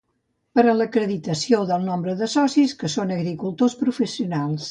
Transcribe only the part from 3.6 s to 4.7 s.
professionals.